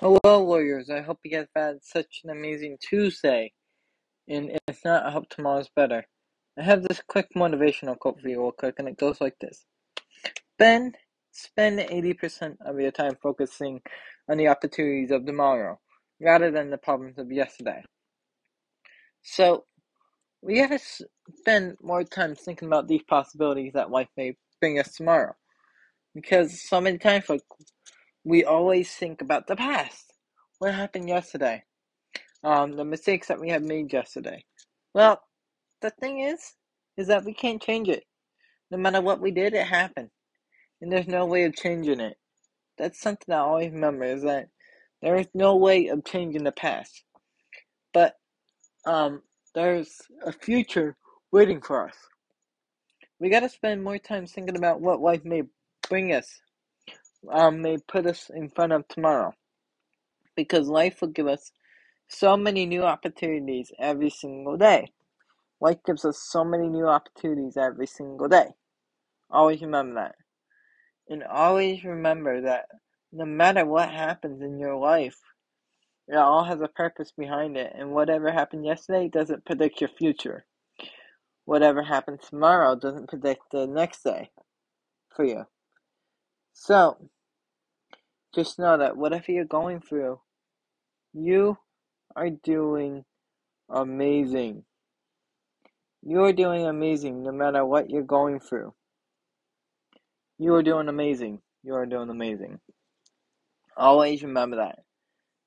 Hello, 0.00 0.44
Warriors. 0.44 0.90
I 0.90 1.00
hope 1.00 1.18
you 1.24 1.32
guys 1.32 1.48
had 1.56 1.82
such 1.82 2.20
an 2.22 2.30
amazing 2.30 2.78
Tuesday. 2.80 3.52
And 4.28 4.56
if 4.68 4.84
not, 4.84 5.04
I 5.04 5.10
hope 5.10 5.28
tomorrow's 5.28 5.70
better. 5.74 6.06
I 6.56 6.62
have 6.62 6.84
this 6.84 7.02
quick 7.08 7.26
motivational 7.34 7.98
quote 7.98 8.20
for 8.20 8.28
you, 8.28 8.40
real 8.40 8.52
quick, 8.52 8.76
and 8.78 8.86
it 8.86 8.96
goes 8.96 9.20
like 9.20 9.34
this 9.40 9.64
Ben, 10.56 10.92
spend 11.32 11.80
80% 11.80 12.58
of 12.64 12.78
your 12.78 12.92
time 12.92 13.16
focusing 13.20 13.80
on 14.30 14.36
the 14.36 14.46
opportunities 14.46 15.10
of 15.10 15.26
tomorrow 15.26 15.80
rather 16.20 16.52
than 16.52 16.70
the 16.70 16.78
problems 16.78 17.18
of 17.18 17.32
yesterday. 17.32 17.82
So, 19.22 19.64
we 20.42 20.60
gotta 20.60 20.78
spend 21.40 21.76
more 21.82 22.04
time 22.04 22.36
thinking 22.36 22.68
about 22.68 22.86
these 22.86 23.02
possibilities 23.02 23.72
that 23.72 23.90
life 23.90 24.10
may 24.16 24.36
bring 24.60 24.78
us 24.78 24.92
tomorrow. 24.94 25.34
Because 26.14 26.62
so 26.62 26.80
many 26.80 26.98
times, 26.98 27.28
like, 27.28 27.42
we 28.28 28.44
always 28.44 28.92
think 28.92 29.22
about 29.22 29.48
the 29.48 29.56
past 29.56 30.12
what 30.60 30.74
happened 30.74 31.08
yesterday? 31.08 31.64
Um, 32.44 32.76
the 32.76 32.84
mistakes 32.84 33.28
that 33.28 33.40
we 33.40 33.50
have 33.50 33.62
made 33.62 33.92
yesterday. 33.92 34.44
Well, 34.94 35.22
the 35.82 35.90
thing 35.90 36.20
is, 36.20 36.40
is 36.96 37.08
that 37.08 37.24
we 37.24 37.34
can't 37.34 37.62
change 37.62 37.88
it. 37.88 38.04
No 38.70 38.78
matter 38.78 39.00
what 39.02 39.20
we 39.20 39.30
did, 39.32 39.54
it 39.54 39.66
happened, 39.66 40.10
and 40.82 40.92
there's 40.92 41.08
no 41.08 41.26
way 41.26 41.44
of 41.44 41.56
changing 41.56 42.00
it. 42.00 42.16
That's 42.78 43.00
something 43.00 43.34
I 43.34 43.38
always 43.38 43.72
remember 43.72 44.04
is 44.04 44.22
that 44.24 44.48
there 45.02 45.16
is 45.16 45.28
no 45.34 45.56
way 45.56 45.88
of 45.88 46.04
changing 46.04 46.44
the 46.44 46.52
past, 46.52 47.04
but 47.94 48.14
um, 48.86 49.22
there's 49.54 49.90
a 50.24 50.32
future 50.32 50.96
waiting 51.32 51.60
for 51.62 51.88
us. 51.88 51.96
We 53.20 53.30
got 53.30 53.40
to 53.40 53.48
spend 53.50 53.84
more 53.84 53.98
time 53.98 54.26
thinking 54.26 54.56
about 54.56 54.80
what 54.82 55.00
life 55.00 55.24
may 55.24 55.44
bring 55.88 56.12
us, 56.14 56.40
um, 57.30 57.62
may 57.62 57.78
put 57.78 58.06
us 58.06 58.30
in 58.34 58.48
front 58.48 58.72
of 58.72 58.86
tomorrow 58.88 59.32
because 60.36 60.68
life 60.68 61.00
will 61.00 61.08
give 61.08 61.26
us 61.26 61.52
so 62.08 62.36
many 62.36 62.64
new 62.66 62.82
opportunities 62.82 63.72
every 63.78 64.10
single 64.10 64.56
day. 64.56 64.92
Life 65.60 65.78
gives 65.84 66.04
us 66.04 66.18
so 66.18 66.44
many 66.44 66.68
new 66.68 66.86
opportunities 66.86 67.56
every 67.56 67.86
single 67.86 68.28
day. 68.28 68.48
Always 69.30 69.60
remember 69.60 69.94
that. 69.94 70.14
And 71.08 71.24
always 71.24 71.84
remember 71.84 72.42
that 72.42 72.66
no 73.12 73.24
matter 73.24 73.64
what 73.64 73.90
happens 73.90 74.42
in 74.42 74.58
your 74.58 74.76
life, 74.76 75.18
it 76.06 76.16
all 76.16 76.44
has 76.44 76.60
a 76.60 76.68
purpose 76.68 77.12
behind 77.16 77.56
it. 77.56 77.72
And 77.76 77.90
whatever 77.90 78.30
happened 78.30 78.64
yesterday 78.64 79.08
doesn't 79.08 79.44
predict 79.44 79.80
your 79.80 79.90
future. 79.90 80.44
Whatever 81.44 81.82
happens 81.82 82.20
tomorrow 82.28 82.76
doesn't 82.76 83.08
predict 83.08 83.42
the 83.52 83.66
next 83.66 84.04
day 84.04 84.30
for 85.14 85.24
you. 85.24 85.44
So, 86.60 86.98
just 88.34 88.58
know 88.58 88.76
that 88.76 88.96
whatever 88.96 89.30
you're 89.30 89.44
going 89.44 89.80
through, 89.80 90.20
you 91.14 91.56
are 92.16 92.30
doing 92.30 93.04
amazing. 93.70 94.64
You 96.02 96.24
are 96.24 96.32
doing 96.32 96.66
amazing 96.66 97.22
no 97.22 97.30
matter 97.30 97.64
what 97.64 97.90
you're 97.90 98.02
going 98.02 98.40
through. 98.40 98.74
You 100.38 100.52
are 100.56 100.64
doing 100.64 100.88
amazing. 100.88 101.40
You 101.62 101.74
are 101.74 101.86
doing 101.86 102.10
amazing. 102.10 102.58
Always 103.76 104.24
remember 104.24 104.56
that. 104.56 104.80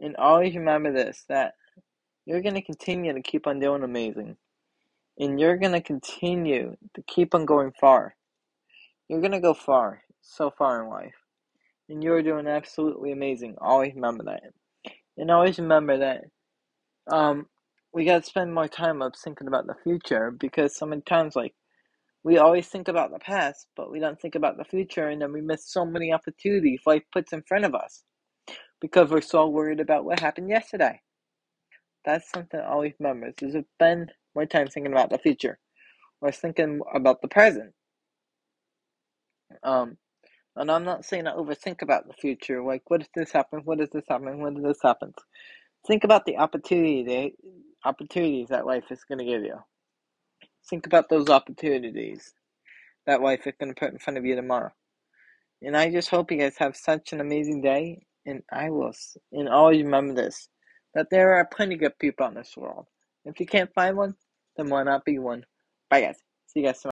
And 0.00 0.16
always 0.16 0.56
remember 0.56 0.90
this 0.90 1.22
that 1.28 1.52
you're 2.24 2.42
going 2.42 2.54
to 2.54 2.62
continue 2.62 3.12
to 3.12 3.22
keep 3.22 3.46
on 3.46 3.60
doing 3.60 3.82
amazing. 3.82 4.38
And 5.18 5.38
you're 5.38 5.58
going 5.58 5.72
to 5.72 5.82
continue 5.82 6.76
to 6.94 7.02
keep 7.02 7.34
on 7.34 7.44
going 7.44 7.72
far. 7.78 8.16
You're 9.08 9.20
going 9.20 9.32
to 9.32 9.40
go 9.40 9.52
far, 9.52 10.03
so 10.24 10.50
far 10.50 10.82
in 10.82 10.90
life. 10.90 11.14
And 11.88 12.02
you're 12.02 12.22
doing 12.22 12.46
absolutely 12.46 13.12
amazing. 13.12 13.56
Always 13.60 13.94
remember 13.94 14.24
that. 14.24 14.42
And 15.16 15.30
always 15.30 15.58
remember 15.58 15.98
that 15.98 16.24
um, 17.14 17.46
we 17.92 18.04
got 18.04 18.24
to 18.24 18.28
spend 18.28 18.52
more 18.52 18.68
time 18.68 19.02
up 19.02 19.12
thinking 19.22 19.46
about 19.46 19.66
the 19.66 19.76
future 19.84 20.30
because 20.30 20.76
so 20.76 20.86
many 20.86 21.02
times, 21.02 21.36
like, 21.36 21.54
we 22.24 22.38
always 22.38 22.66
think 22.66 22.88
about 22.88 23.12
the 23.12 23.18
past, 23.18 23.66
but 23.76 23.90
we 23.92 24.00
don't 24.00 24.18
think 24.18 24.34
about 24.34 24.56
the 24.56 24.64
future, 24.64 25.08
and 25.08 25.20
then 25.20 25.30
we 25.30 25.42
miss 25.42 25.70
so 25.70 25.84
many 25.84 26.10
opportunities 26.10 26.80
life 26.86 27.02
puts 27.12 27.34
in 27.34 27.42
front 27.42 27.66
of 27.66 27.74
us 27.74 28.02
because 28.80 29.10
we're 29.10 29.20
so 29.20 29.46
worried 29.46 29.78
about 29.78 30.06
what 30.06 30.20
happened 30.20 30.48
yesterday. 30.48 31.00
That's 32.04 32.30
something 32.30 32.58
I 32.58 32.66
always 32.66 32.94
remember. 32.98 33.28
Is 33.28 33.52
to 33.52 33.64
spend 33.74 34.10
more 34.34 34.46
time 34.46 34.68
thinking 34.68 34.92
about 34.92 35.10
the 35.10 35.18
future 35.18 35.58
or 36.20 36.32
thinking 36.32 36.80
about 36.94 37.20
the 37.20 37.28
present. 37.28 37.72
Um, 39.62 39.98
and 40.56 40.70
I'm 40.70 40.84
not 40.84 41.04
saying 41.04 41.24
to 41.24 41.32
overthink 41.32 41.82
about 41.82 42.06
the 42.06 42.14
future. 42.14 42.62
Like, 42.62 42.82
what 42.88 43.02
if 43.02 43.08
this 43.14 43.32
happens? 43.32 43.62
What 43.64 43.80
if 43.80 43.90
this 43.90 44.04
happens? 44.08 44.40
What 44.40 44.54
if 44.56 44.62
this 44.62 44.82
happens? 44.82 45.14
Think 45.86 46.04
about 46.04 46.24
the 46.26 46.38
opportunity, 46.38 47.02
the 47.04 47.32
opportunities 47.88 48.48
that 48.48 48.66
life 48.66 48.84
is 48.90 49.04
going 49.04 49.18
to 49.18 49.24
give 49.24 49.42
you. 49.42 49.58
Think 50.68 50.86
about 50.86 51.08
those 51.08 51.28
opportunities 51.28 52.32
that 53.06 53.20
life 53.22 53.46
is 53.46 53.54
going 53.60 53.74
to 53.74 53.78
put 53.78 53.92
in 53.92 53.98
front 53.98 54.18
of 54.18 54.24
you 54.24 54.36
tomorrow. 54.36 54.70
And 55.62 55.76
I 55.76 55.90
just 55.90 56.10
hope 56.10 56.30
you 56.30 56.38
guys 56.38 56.56
have 56.58 56.76
such 56.76 57.12
an 57.12 57.20
amazing 57.20 57.62
day. 57.62 58.06
And 58.26 58.42
I 58.52 58.70
will, 58.70 58.92
and 59.32 59.48
always 59.48 59.82
remember 59.82 60.14
this 60.14 60.48
that 60.94 61.08
there 61.10 61.34
are 61.34 61.44
plenty 61.44 61.74
of 61.74 61.80
good 61.80 61.98
people 61.98 62.26
in 62.28 62.34
this 62.34 62.56
world. 62.56 62.86
If 63.24 63.40
you 63.40 63.46
can't 63.46 63.72
find 63.74 63.96
one, 63.96 64.14
then 64.56 64.70
why 64.70 64.84
not 64.84 65.04
be 65.04 65.18
one? 65.18 65.44
Bye, 65.90 66.02
guys. 66.02 66.16
See 66.46 66.60
you 66.60 66.66
guys 66.66 66.80
tomorrow. 66.80 66.82